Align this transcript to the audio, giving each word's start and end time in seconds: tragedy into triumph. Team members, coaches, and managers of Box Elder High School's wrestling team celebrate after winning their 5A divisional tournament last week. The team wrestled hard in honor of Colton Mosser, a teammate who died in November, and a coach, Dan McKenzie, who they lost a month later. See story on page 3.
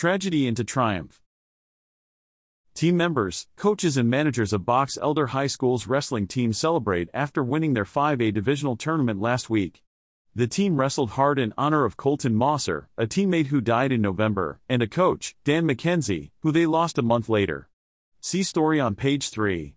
tragedy 0.00 0.46
into 0.46 0.64
triumph. 0.64 1.20
Team 2.72 2.96
members, 2.96 3.48
coaches, 3.54 3.98
and 3.98 4.08
managers 4.08 4.54
of 4.54 4.64
Box 4.64 4.96
Elder 4.96 5.26
High 5.26 5.46
School's 5.46 5.86
wrestling 5.86 6.26
team 6.26 6.54
celebrate 6.54 7.10
after 7.12 7.44
winning 7.44 7.74
their 7.74 7.84
5A 7.84 8.32
divisional 8.32 8.76
tournament 8.76 9.20
last 9.20 9.50
week. 9.50 9.82
The 10.34 10.46
team 10.46 10.80
wrestled 10.80 11.10
hard 11.10 11.38
in 11.38 11.52
honor 11.58 11.84
of 11.84 11.98
Colton 11.98 12.34
Mosser, 12.34 12.86
a 12.96 13.06
teammate 13.06 13.48
who 13.48 13.60
died 13.60 13.92
in 13.92 14.00
November, 14.00 14.62
and 14.70 14.80
a 14.80 14.86
coach, 14.86 15.36
Dan 15.44 15.68
McKenzie, 15.68 16.30
who 16.40 16.50
they 16.50 16.64
lost 16.64 16.96
a 16.96 17.02
month 17.02 17.28
later. 17.28 17.68
See 18.22 18.42
story 18.42 18.80
on 18.80 18.94
page 18.94 19.28
3. 19.28 19.74